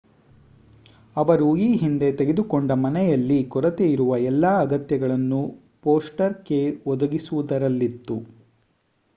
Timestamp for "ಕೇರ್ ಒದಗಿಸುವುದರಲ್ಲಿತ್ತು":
6.45-8.17